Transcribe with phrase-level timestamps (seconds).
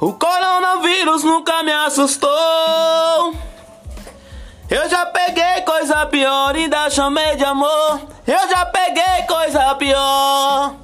[0.00, 2.30] O coronavírus nunca me assustou.
[4.70, 8.00] Eu já peguei coisa pior, e ainda chamei de amor.
[8.26, 10.79] Eu já peguei coisa pior.